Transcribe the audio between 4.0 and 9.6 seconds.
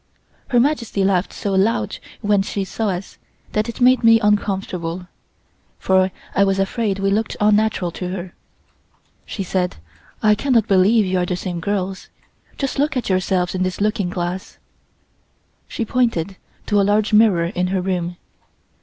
me uncomfortable, for I was afraid we looked unnatural to her. She